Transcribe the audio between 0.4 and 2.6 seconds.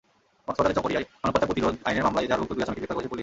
কক্সবাজারের চকরিয়ায় মানবপাচার প্রতিরোধ আইনের মামলায় এজাহারভুক্ত